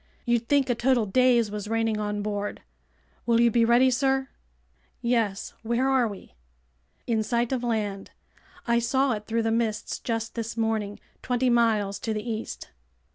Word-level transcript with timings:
You'd 0.25 0.47
think 0.49 0.67
a 0.67 0.73
total 0.73 1.05
daze 1.05 1.51
was 1.51 1.67
reigning 1.67 1.99
on 1.99 2.23
board. 2.23 2.63
Will 3.27 3.39
you 3.39 3.51
be 3.51 3.63
ready, 3.63 3.91
sir?" 3.91 4.29
"Yes. 4.99 5.53
Where 5.61 5.87
are 5.87 6.07
we?" 6.07 6.33
"In 7.05 7.21
sight 7.21 7.51
of 7.51 7.63
land. 7.63 8.09
I 8.65 8.79
saw 8.79 9.11
it 9.11 9.27
through 9.27 9.43
the 9.43 9.51
mists 9.51 9.99
just 9.99 10.33
this 10.33 10.57
morning, 10.57 10.99
twenty 11.21 11.51
miles 11.51 11.99
to 11.99 12.15
the 12.15 12.27
east." 12.27 12.71